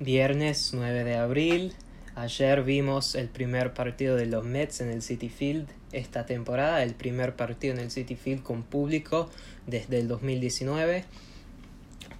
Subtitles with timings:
[0.00, 1.74] Viernes 9 de abril.
[2.14, 6.94] Ayer vimos el primer partido de los Mets en el City Field esta temporada, el
[6.94, 9.28] primer partido en el City Field con público
[9.66, 11.04] desde el 2019.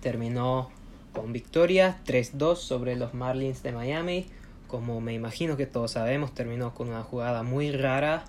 [0.01, 0.71] Terminó
[1.13, 4.27] con victoria 3-2 sobre los Marlins de Miami.
[4.67, 8.25] Como me imagino que todos sabemos, terminó con una jugada muy rara.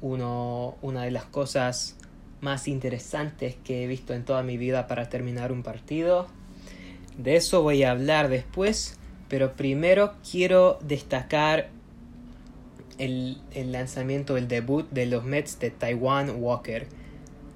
[0.00, 1.96] Uno, una de las cosas
[2.40, 6.28] más interesantes que he visto en toda mi vida para terminar un partido.
[7.18, 8.98] De eso voy a hablar después,
[9.28, 11.70] pero primero quiero destacar
[12.98, 16.86] el, el lanzamiento, el debut de los Mets de Taiwan Walker.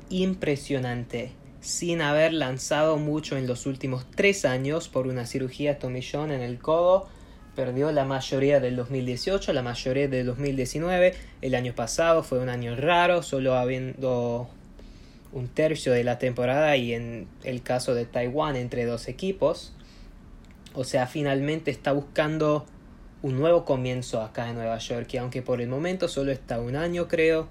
[0.09, 1.33] Impresionante.
[1.61, 6.59] Sin haber lanzado mucho en los últimos tres años por una cirugía tomillón en el
[6.59, 7.07] codo,
[7.55, 11.15] perdió la mayoría del 2018, la mayoría del 2019.
[11.43, 14.49] El año pasado fue un año raro, solo habiendo
[15.33, 19.73] un tercio de la temporada y en el caso de Taiwán entre dos equipos.
[20.75, 22.67] O sea, finalmente está buscando
[23.23, 26.77] un nuevo comienzo acá en Nueva York y aunque por el momento solo está un
[26.77, 27.49] año creo,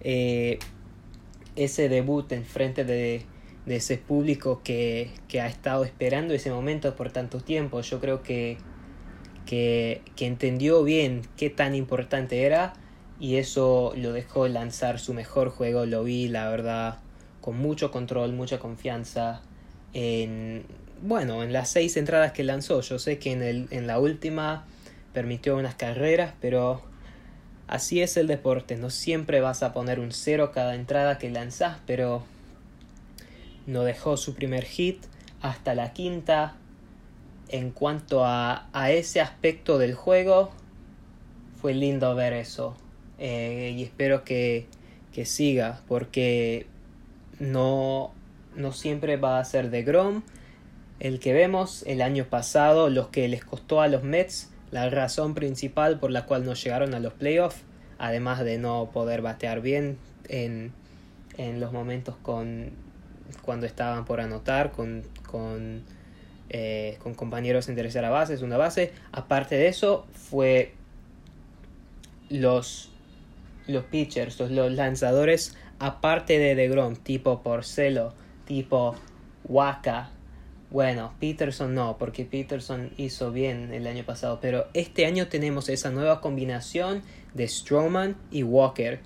[0.00, 0.58] eh,
[1.56, 3.24] ese debut en frente de,
[3.66, 8.58] ese público que, que, ha estado esperando ese momento por tanto tiempo, yo creo que,
[9.46, 12.74] que, que entendió bien qué tan importante era
[13.20, 16.98] y eso lo dejó lanzar su mejor juego, lo vi la verdad
[17.40, 19.42] con mucho control, mucha confianza
[19.92, 20.64] en
[21.02, 22.80] bueno, en las seis entradas que lanzó.
[22.80, 24.64] Yo sé que en, el, en la última
[25.12, 26.80] permitió unas carreras, pero
[27.66, 28.76] así es el deporte.
[28.76, 32.22] No siempre vas a poner un cero cada entrada que lanzas, pero
[33.66, 35.04] no dejó su primer hit
[35.40, 36.54] hasta la quinta.
[37.48, 40.52] En cuanto a, a ese aspecto del juego,
[41.60, 42.76] fue lindo ver eso.
[43.24, 44.66] Eh, y espero que,
[45.12, 46.66] que siga, porque
[47.38, 48.12] no,
[48.56, 50.22] no siempre va a ser de Grom.
[50.98, 55.34] El que vemos el año pasado, los que les costó a los Mets, la razón
[55.34, 57.62] principal por la cual no llegaron a los playoffs,
[57.96, 59.98] además de no poder batear bien
[60.28, 60.72] en,
[61.38, 62.70] en los momentos con,
[63.42, 65.84] cuando estaban por anotar, con, con,
[66.50, 68.90] eh, con compañeros en tercera base, segunda base.
[69.12, 70.72] Aparte de eso, fue
[72.30, 72.91] los,
[73.66, 78.14] los pitchers, los, lanzadores aparte de DeGrom, tipo Porcelo,
[78.46, 78.94] tipo
[79.44, 80.10] Waka.
[80.70, 85.90] Bueno, Peterson no, porque Peterson hizo bien el año pasado, pero este año tenemos esa
[85.90, 87.02] nueva combinación
[87.34, 89.00] de Strowman y Walker.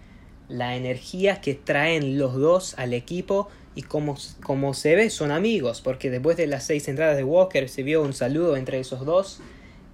[0.48, 5.80] La energía que traen los dos al equipo y como, como se ve son amigos,
[5.80, 9.40] porque después de las seis entradas de Walker se vio un saludo entre esos dos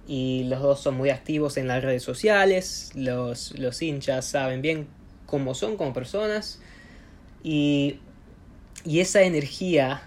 [0.07, 4.87] y los dos son muy activos en las redes sociales, los, los hinchas saben bien
[5.25, 6.59] cómo son como personas
[7.43, 7.99] y,
[8.85, 10.03] y esa energía,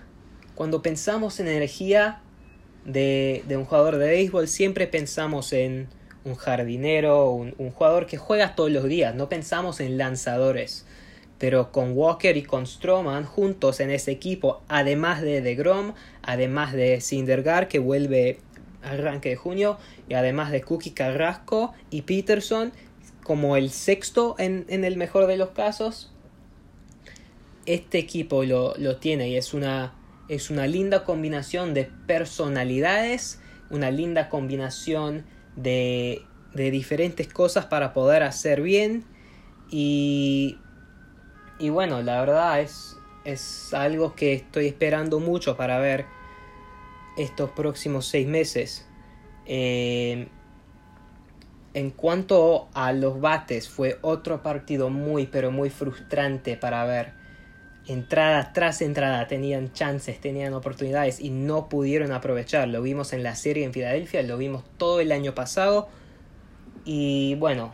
[0.55, 2.21] cuando pensamos en energía
[2.85, 5.89] de, de, un jugador de béisbol, siempre pensamos en
[6.25, 10.87] un jardinero, un, un jugador que juega todos los días, no pensamos en lanzadores.
[11.39, 15.93] Pero con Walker y con Stroman juntos en ese equipo, además de DeGrom,
[16.23, 18.41] además de Sindergaard que vuelve
[18.87, 22.73] arranque de junio, y además de Cookie Carrasco y Peterson
[23.23, 26.13] como el sexto en, en el mejor de los casos,
[27.67, 29.95] este equipo lo, lo tiene y es una,
[30.29, 35.27] es una linda combinación de personalidades, una linda combinación
[35.57, 36.23] de,
[36.55, 39.05] de diferentes cosas para poder hacer bien
[39.71, 40.59] y,
[41.59, 46.07] y bueno, la verdad es, es algo que estoy esperando mucho para ver
[47.17, 48.87] estos próximos seis meses.
[49.47, 50.29] Eh,
[51.75, 57.13] en cuanto a los bates, fue otro partido muy, pero muy frustrante para ver
[57.87, 62.69] entrada tras entrada tenían chances, tenían oportunidades y no pudieron aprovechar.
[62.69, 65.89] Lo vimos en la serie en Filadelfia, lo vimos todo el año pasado.
[66.85, 67.73] Y bueno,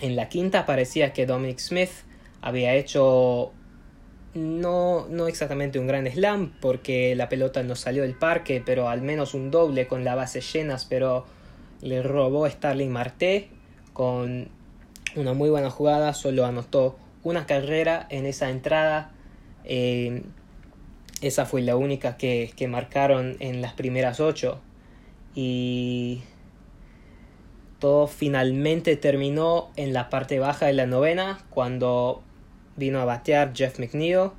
[0.00, 1.90] en la quinta parecía que Dominic Smith
[2.40, 3.52] había hecho
[4.34, 9.02] no, no exactamente un gran slam porque la pelota no salió del parque, pero al
[9.02, 11.26] menos un doble con la base llenas, pero
[11.82, 13.50] le robó Starling Marte
[13.92, 14.48] con
[15.16, 19.10] una muy buena jugada, solo anotó una carrera en esa entrada.
[19.64, 20.22] Eh,
[21.20, 24.60] esa fue la única que, que, marcaron en las primeras ocho.
[25.34, 26.22] Y
[27.78, 32.22] todo finalmente terminó en la parte baja de la novena cuando
[32.76, 34.30] vino a batear Jeff McNeil.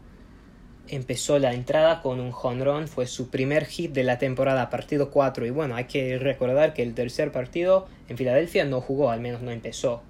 [0.87, 5.45] Empezó la entrada con un jonrón, fue su primer hit de la temporada, partido 4.
[5.45, 9.41] Y bueno, hay que recordar que el tercer partido en Filadelfia no jugó, al menos
[9.41, 10.03] no empezó.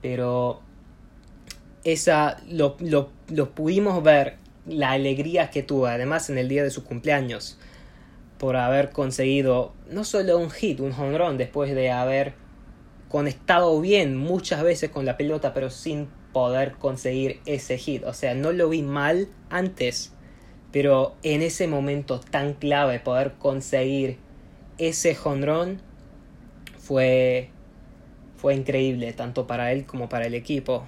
[0.00, 0.60] Pero
[1.84, 6.70] esa lo, lo, lo, pudimos ver la alegría que tuvo además en el día de
[6.70, 7.58] su cumpleaños
[8.42, 12.34] por haber conseguido no solo un hit, un run, después de haber
[13.08, 18.04] conectado bien muchas veces con la pelota, pero sin poder conseguir ese hit.
[18.04, 20.12] O sea, no lo vi mal antes,
[20.72, 24.18] pero en ese momento tan clave poder conseguir
[24.78, 25.76] ese home
[26.78, 27.50] fue,
[28.36, 30.84] fue increíble, tanto para él como para el equipo.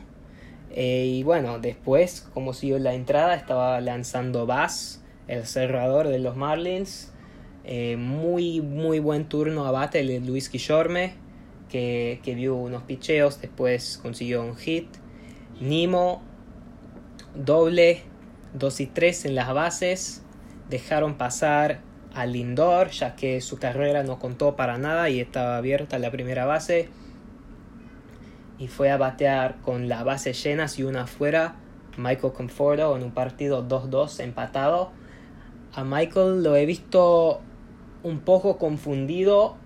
[0.73, 6.37] Eh, y bueno, después, como siguió la entrada, estaba lanzando Bass, el cerrador de los
[6.37, 7.13] Marlins.
[7.65, 11.15] Eh, muy, muy buen turno a bate de Luis Guillorme,
[11.71, 14.89] que, que vio unos picheos, después consiguió un hit.
[15.61, 16.23] Nimo,
[17.35, 18.03] doble,
[18.55, 20.23] 2 y 3 en las bases.
[20.69, 21.81] Dejaron pasar
[22.15, 26.45] a Lindor, ya que su carrera no contó para nada y estaba abierta la primera
[26.45, 26.89] base.
[28.59, 31.57] Y fue a batear con las bases llenas y una afuera.
[31.97, 34.91] Michael Conforto en un partido 2-2 empatado.
[35.75, 37.41] A Michael lo he visto
[38.03, 39.57] un poco confundido,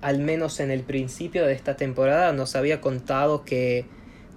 [0.00, 2.32] al menos en el principio de esta temporada.
[2.32, 3.86] Nos había contado que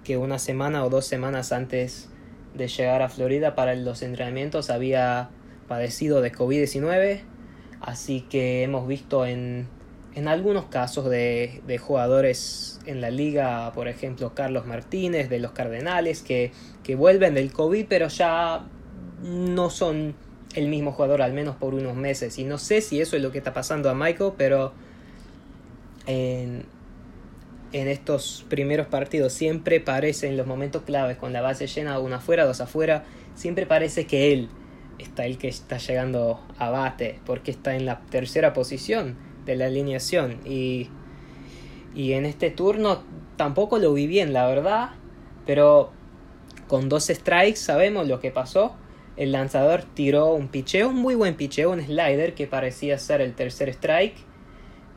[0.03, 2.09] que una semana o dos semanas antes
[2.53, 5.29] de llegar a Florida para los entrenamientos había
[5.67, 7.21] padecido de COVID-19,
[7.81, 9.67] así que hemos visto en,
[10.13, 15.51] en algunos casos de, de, jugadores en la liga, por ejemplo Carlos Martínez de los
[15.51, 16.51] Cardenales, que,
[16.83, 18.65] que vuelven del COVID pero ya
[19.23, 20.15] no son
[20.53, 22.37] el mismo jugador al menos por unos meses.
[22.37, 24.73] Y no sé si eso es lo que está pasando a Michael, pero
[27.73, 32.17] en estos primeros partidos siempre parece en los momentos claves con la base llena, una
[32.17, 33.03] afuera, dos afuera,
[33.33, 34.49] siempre parece que él
[34.99, 39.65] está el que está llegando a bate, porque está en la tercera posición de la
[39.65, 40.89] alineación y,
[41.95, 43.03] y en este turno
[43.37, 44.91] tampoco lo vi bien, la verdad,
[45.47, 45.91] pero
[46.67, 48.75] con dos strikes sabemos lo que pasó.
[49.17, 53.33] El lanzador tiró un picheo, un muy buen picheo, un slider que parecía ser el
[53.33, 54.15] tercer strike,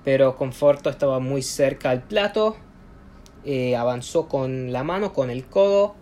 [0.04, 2.56] pero Conforto estaba muy cerca al plato
[3.46, 5.94] eh, avanzó con la mano, con el codo,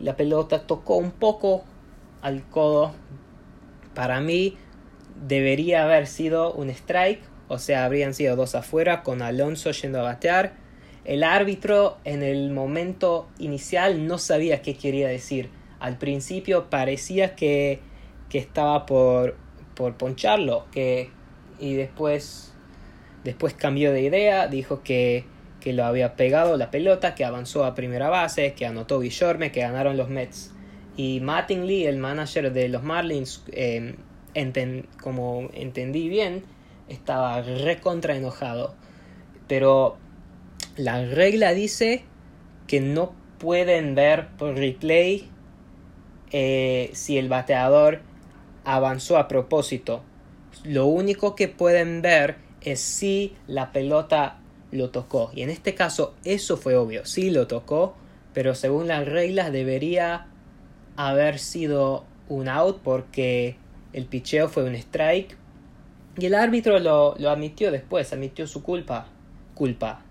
[0.00, 1.64] la pelota tocó un poco
[2.20, 2.92] al codo.
[3.94, 4.58] Para mí
[5.26, 10.02] debería haber sido un strike, o sea, habrían sido dos afuera con Alonso yendo a
[10.02, 10.52] batear.
[11.06, 15.48] El árbitro en el momento inicial no sabía qué quería decir.
[15.78, 17.80] Al principio parecía que,
[18.28, 19.36] que estaba por,
[19.74, 21.08] por poncharlo, que,
[21.58, 22.52] y después,
[23.24, 25.24] después cambió de idea, dijo que
[25.60, 29.60] que lo había pegado la pelota, que avanzó a primera base, que anotó Villorme, que
[29.60, 30.52] ganaron los Mets.
[30.96, 33.96] Y Mattingly, el manager de los Marlins, em,
[35.00, 36.44] como entendí bien,
[36.88, 38.74] estaba recontra enojado.
[39.46, 39.96] Pero
[40.76, 42.04] la regla dice
[42.66, 45.30] que no pueden ver por replay
[46.32, 48.02] eh, si el bateador
[48.64, 50.02] avanzó a propósito.
[50.64, 54.39] Lo único que pueden ver es si la pelota
[54.72, 55.30] lo tocó.
[55.34, 57.94] Y en este caso eso fue obvio, sí lo tocó,
[58.32, 60.26] pero según las reglas debería
[60.96, 63.56] haber sido un out porque
[63.92, 65.36] el picheo fue un strike.
[66.16, 69.06] Y el árbitro lo, lo admitió después, admitió su culpa.
[69.54, 70.02] Culpa.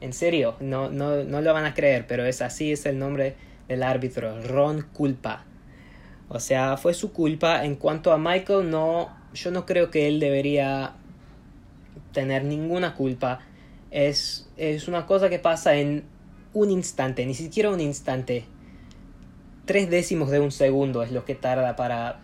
[0.00, 3.36] En serio, no, no, no lo van a creer, pero es así, es el nombre
[3.68, 5.44] del árbitro, Ron Culpa.
[6.28, 7.64] O sea, fue su culpa.
[7.64, 10.94] En cuanto a Michael, no, yo no creo que él debería
[12.12, 13.40] tener ninguna culpa
[13.94, 16.02] es, es una cosa que pasa en
[16.52, 18.44] un instante, ni siquiera un instante.
[19.64, 22.20] Tres décimos de un segundo es lo que tarda para,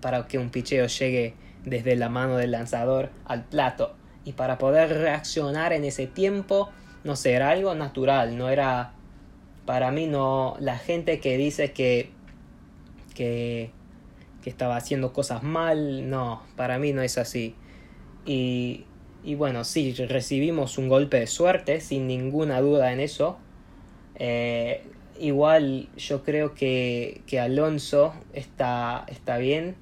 [0.00, 3.94] para que un picheo llegue desde la mano del lanzador al plato.
[4.24, 6.68] Y para poder reaccionar en ese tiempo,
[7.04, 8.92] no sé, era algo natural, no era...
[9.64, 10.56] Para mí no...
[10.58, 12.10] La gente que dice que...
[13.14, 13.70] que
[14.42, 17.56] que estaba haciendo cosas mal, no, para mí no es así.
[18.24, 18.84] Y
[19.24, 23.38] y bueno, sí, recibimos un golpe de suerte, sin ninguna duda en eso.
[24.16, 24.82] Eh,
[25.18, 29.76] igual yo creo que, que Alonso está, está bien,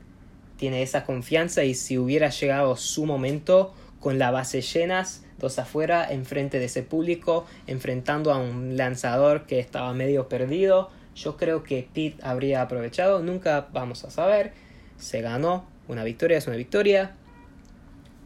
[0.57, 6.11] tiene esa confianza y si hubiera llegado su momento con la base llenas, dos afuera,
[6.11, 11.89] enfrente de ese público, enfrentando a un lanzador que estaba medio perdido, yo creo que
[11.93, 14.53] Pete habría aprovechado, nunca vamos a saber,
[14.99, 17.17] se ganó, una victoria es una victoria,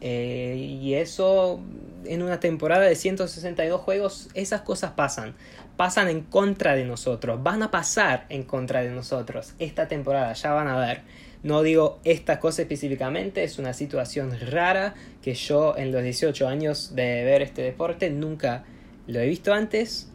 [0.01, 1.61] eh, y eso
[2.05, 5.35] en una temporada de 162 juegos, esas cosas pasan.
[5.77, 7.41] Pasan en contra de nosotros.
[7.41, 9.53] Van a pasar en contra de nosotros.
[9.59, 11.01] Esta temporada, ya van a ver.
[11.43, 14.93] No digo esta cosa específicamente, es una situación rara
[15.23, 18.63] que yo en los 18 años de ver este deporte nunca
[19.07, 20.09] lo he visto antes.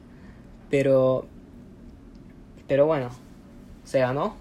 [0.71, 1.27] Pero,
[2.67, 3.11] pero bueno,
[3.85, 4.37] se ganó.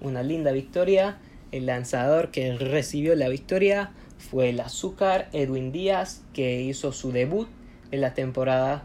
[0.00, 1.18] Una linda victoria.
[1.52, 3.92] El lanzador que recibió la victoria
[4.30, 7.48] fue el azúcar Edwin Díaz, que hizo su debut
[7.90, 8.82] en la temporada.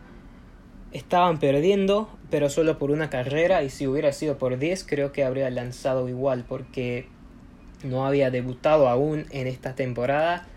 [0.91, 5.24] Estaban perdiendo, pero solo por una carrera, y si hubiera sido por 10, creo que
[5.24, 7.08] habría lanzado igual, porque
[7.84, 10.48] no había debutado aún en esta temporada.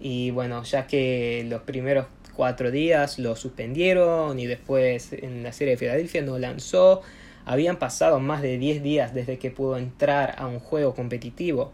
[0.00, 5.72] Y bueno, ya que los primeros cuatro días lo suspendieron y después en la serie
[5.72, 7.02] de Filadelfia no lanzó,
[7.44, 11.72] habían pasado más de 10 días desde que pudo entrar a un juego competitivo.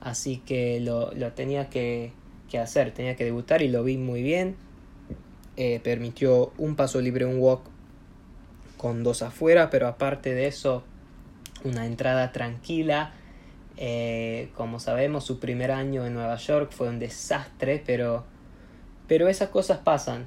[0.00, 2.12] Así que lo, tenía que,
[2.60, 4.56] hacer, tenía que debutar y lo vi muy bien.
[5.56, 7.62] Eh, permitió un paso libre, un walk
[8.76, 10.84] con dos afuera, pero aparte de eso,
[11.64, 13.12] una entrada tranquila.
[13.76, 18.24] Eh, como sabemos, su primer año en Nueva York fue un desastre, pero,
[19.06, 20.26] pero esas cosas pasan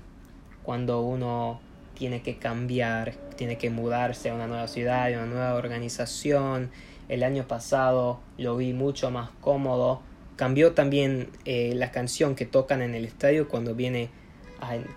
[0.63, 1.59] cuando uno
[1.95, 6.71] tiene que cambiar, tiene que mudarse a una nueva ciudad, a una nueva organización.
[7.11, 10.01] El año pasado lo vi mucho más cómodo.
[10.37, 14.09] Cambió también eh, la canción que tocan en el estadio cuando viene,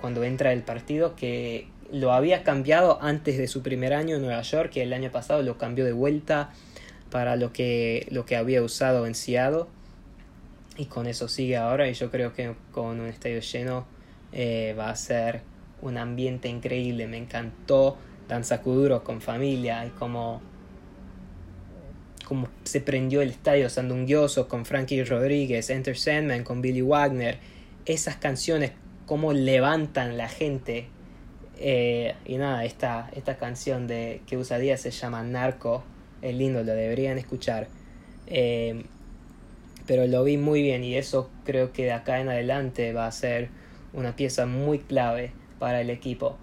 [0.00, 4.42] cuando entra el partido, que lo había cambiado antes de su primer año en Nueva
[4.42, 6.52] York, y el año pasado lo cambió de vuelta
[7.10, 9.64] para lo que, lo que había usado en Seattle.
[10.76, 13.86] Y con eso sigue ahora, y yo creo que con un estadio lleno
[14.30, 15.42] eh, va a ser
[15.82, 17.96] un ambiente increíble, me encantó
[18.28, 20.53] Danza Kuduro con familia y como,
[22.24, 27.38] como se prendió el estadio sandunguioso con Frankie Rodríguez, Enter Sandman con Billy Wagner,
[27.86, 28.72] esas canciones,
[29.06, 30.86] cómo levantan la gente.
[31.58, 35.84] Eh, y nada, esta, esta canción de, que usa Díaz se llama Narco,
[36.22, 37.68] es lindo, lo deberían escuchar.
[38.26, 38.84] Eh,
[39.86, 43.12] pero lo vi muy bien y eso creo que de acá en adelante va a
[43.12, 43.50] ser
[43.92, 46.38] una pieza muy clave para el equipo.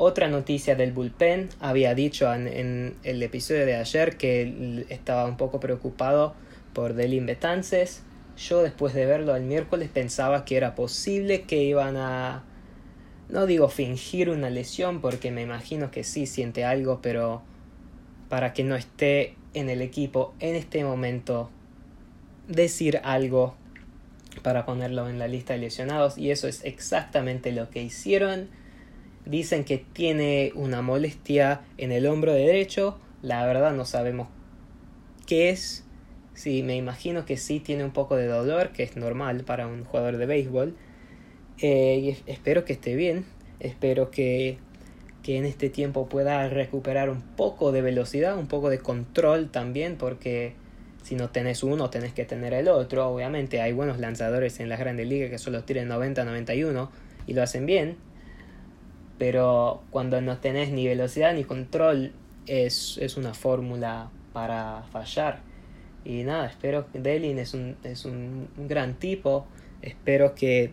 [0.00, 5.58] Otra noticia del bullpen, había dicho en, el episodio de ayer que estaba un poco
[5.58, 6.36] preocupado
[6.72, 8.04] por Delin Betances.
[8.36, 12.44] Yo después de verlo el miércoles pensaba que era posible que iban a,
[13.28, 17.42] no digo fingir una lesión porque me imagino que sí siente algo, pero
[18.28, 21.50] para que no esté en el equipo en este momento,
[22.46, 23.56] decir algo
[24.44, 28.48] para ponerlo en la lista de lesionados y eso es exactamente lo que hicieron.
[29.28, 34.28] Dicen que tiene una molestia en el hombro derecho, la verdad no sabemos
[35.26, 35.84] qué es.
[36.32, 39.84] Sí, me imagino que sí tiene un poco de dolor, que es normal para un
[39.84, 40.74] jugador de béisbol.
[41.60, 43.26] Eh, espero que esté bien,
[43.60, 44.56] espero que,
[45.22, 49.96] que en este tiempo pueda recuperar un poco de velocidad, un poco de control también,
[49.96, 50.54] porque
[51.02, 53.08] si no tenés uno, tenés que tener el otro.
[53.08, 56.88] Obviamente hay buenos lanzadores en las grandes ligas que solo tiran 90-91
[57.26, 58.07] y lo hacen bien.
[59.18, 62.12] Pero cuando no tenés ni velocidad ni control,
[62.46, 65.40] es, es una fórmula para fallar.
[66.04, 69.46] Y nada, espero que Delin es un, es un, gran tipo.
[69.82, 70.72] Espero que,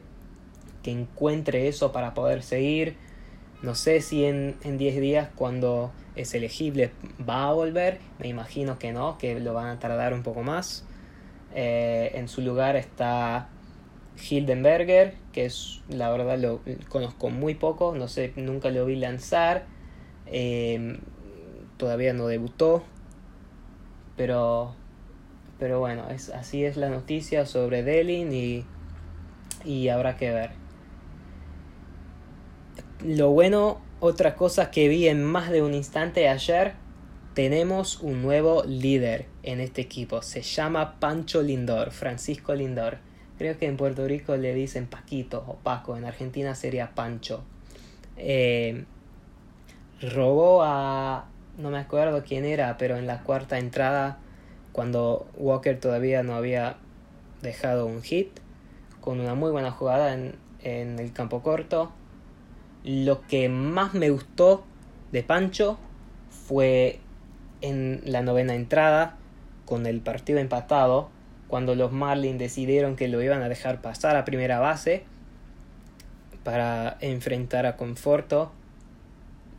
[0.83, 2.95] que encuentre eso para poder seguir.
[3.61, 6.91] No sé si en 10 días cuando es elegible
[7.27, 10.85] va a volver, me imagino que no, que lo van a tardar un poco más.
[11.53, 13.49] Eh, en su lugar está
[14.17, 19.65] Hildenberger, que es la verdad lo conozco muy poco, no sé, nunca lo vi lanzar,
[20.27, 20.99] eh,
[21.77, 22.83] todavía no debutó,
[24.15, 24.75] pero,
[25.59, 28.65] pero bueno, es, así es la noticia sobre Delin y,
[29.63, 30.51] y habrá que ver.
[33.03, 36.73] Lo bueno otra cosa que vi en más de un instante ayer,
[37.33, 40.21] tenemos un nuevo líder en este equipo.
[40.21, 42.99] Se llama Pancho Lindor, Francisco Lindor.
[43.37, 47.43] Creo que en Puerto Rico le dicen Paquito o Paco, en Argentina sería Pancho.
[48.17, 48.85] Eh,
[50.01, 51.25] robó a...
[51.57, 54.19] no me acuerdo quién era, pero en la cuarta entrada,
[54.71, 56.77] cuando Walker todavía no había
[57.41, 58.29] dejado un hit,
[59.01, 61.91] con una muy buena jugada en, en el campo corto,
[62.83, 64.63] lo que más me gustó
[65.11, 65.77] de Pancho
[66.29, 66.99] fue
[67.61, 69.17] en la novena entrada,
[69.65, 71.09] con el partido empatado,
[71.47, 75.03] cuando los Marlins decidieron que lo iban a dejar pasar a primera base
[76.43, 78.51] para enfrentar a Conforto.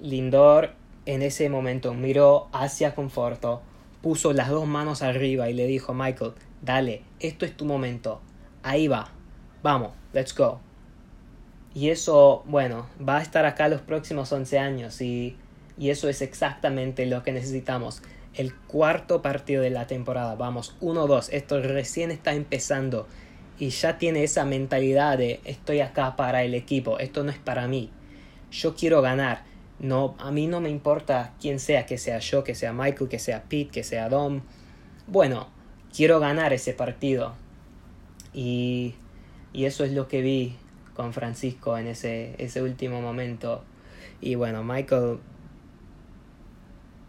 [0.00, 0.74] Lindor
[1.06, 3.62] en ese momento miró hacia Conforto,
[4.02, 8.20] puso las dos manos arriba y le dijo Michael, dale, esto es tu momento,
[8.62, 9.08] ahí va,
[9.62, 10.60] vamos, let's go.
[11.74, 15.36] Y eso, bueno, va a estar acá los próximos 11 años y,
[15.78, 18.02] y eso es exactamente lo que necesitamos.
[18.36, 23.08] El cuarto partido de la temporada, vamos, 1-2, esto recién está empezando
[23.58, 27.66] y ya tiene esa mentalidad de estoy acá para el equipo, esto no es para
[27.66, 27.90] mí,
[28.50, 29.44] yo quiero ganar.
[29.78, 33.18] No, a mí no me importa quién sea, que sea yo, que sea Michael, que
[33.18, 34.40] sea Pete, que sea Dom.
[35.06, 35.48] Bueno,
[35.94, 37.34] quiero ganar ese partido.
[38.32, 38.94] Y
[39.56, 40.54] Y eso es lo que vi
[40.94, 43.64] con Francisco en ese, ese último momento.
[44.20, 45.18] Y bueno, Michael,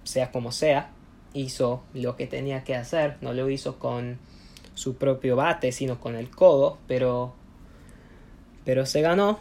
[0.06, 0.90] sea como sea,
[1.34, 3.18] hizo lo que tenía que hacer.
[3.22, 4.20] No lo hizo con
[4.74, 7.34] su propio bate, sino con el codo, pero,
[8.64, 9.40] pero se ganó.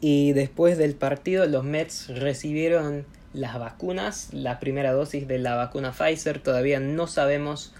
[0.00, 5.92] Y después del partido los Mets recibieron las vacunas, la primera dosis de la vacuna
[5.92, 6.40] Pfizer.
[6.40, 7.72] Todavía no sabemos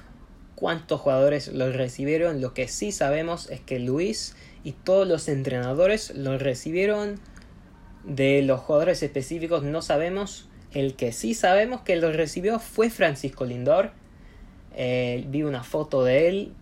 [0.55, 2.41] cuántos jugadores lo recibieron.
[2.41, 7.19] Lo que sí sabemos es que Luis y todos los entrenadores lo recibieron.
[8.05, 10.49] De los jugadores específicos no sabemos.
[10.73, 13.91] El que sí sabemos que lo recibió fue Francisco Lindor.
[14.75, 16.53] Eh, vi una foto de él.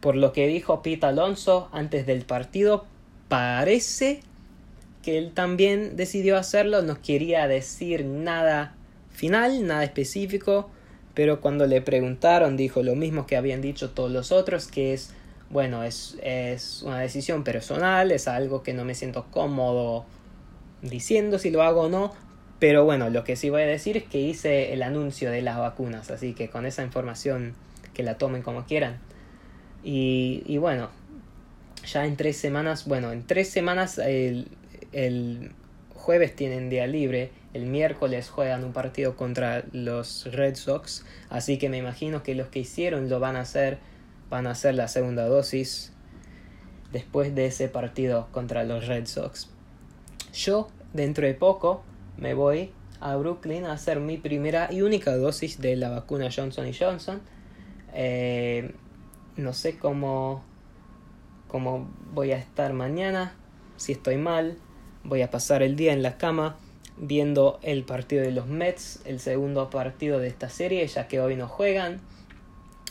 [0.00, 2.86] Por lo que dijo Pete Alonso antes del partido,
[3.28, 4.20] parece
[5.02, 6.82] que él también decidió hacerlo.
[6.82, 8.74] No quería decir nada
[9.10, 10.70] final, nada específico.
[11.14, 15.12] Pero cuando le preguntaron, dijo lo mismo que habían dicho todos los otros, que es,
[15.50, 20.06] bueno, es, es una decisión personal, es algo que no me siento cómodo
[20.80, 22.12] diciendo si lo hago o no,
[22.62, 25.58] pero bueno, lo que sí voy a decir es que hice el anuncio de las
[25.58, 27.54] vacunas, así que con esa información
[27.92, 29.00] que la tomen como quieran.
[29.82, 30.88] Y, y bueno,
[31.84, 34.46] ya en tres semanas, bueno, en tres semanas el,
[34.92, 35.50] el
[35.96, 41.68] jueves tienen día libre, el miércoles juegan un partido contra los Red Sox, así que
[41.68, 43.78] me imagino que los que hicieron lo van a hacer,
[44.30, 45.92] van a hacer la segunda dosis
[46.92, 49.50] después de ese partido contra los Red Sox.
[50.32, 51.82] Yo, dentro de poco,
[52.22, 56.70] me voy a Brooklyn a hacer mi primera y única dosis de la vacuna Johnson
[56.72, 57.20] Johnson.
[57.92, 58.76] Eh,
[59.36, 60.44] no sé cómo,
[61.48, 63.34] cómo voy a estar mañana,
[63.76, 64.56] si estoy mal.
[65.02, 66.54] Voy a pasar el día en la cama
[66.96, 71.34] viendo el partido de los Mets, el segundo partido de esta serie, ya que hoy
[71.34, 72.00] no juegan.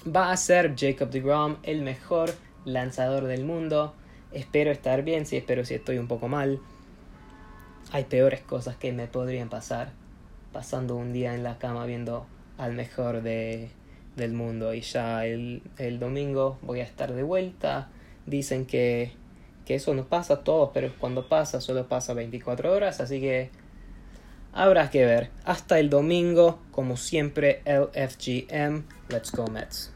[0.06, 2.32] Va a ser Jacob DeGrom el mejor
[2.66, 3.94] lanzador del mundo.
[4.34, 6.60] Espero estar bien, sí, espero si estoy un poco mal
[7.92, 9.92] hay peores cosas que me podrían pasar
[10.54, 12.26] pasando un día en la cama viendo
[12.58, 13.70] al mejor de,
[14.16, 14.74] del mundo.
[14.74, 17.90] Y ya el, el, domingo voy a estar de vuelta.
[18.26, 19.12] Dicen que,
[19.66, 23.50] que eso no pasa a todos pero cuando pasa solo pasa 24 horas así que
[24.54, 25.30] habrá que ver.
[25.44, 29.92] Hasta el domingo como siempre LFGM let's go Mets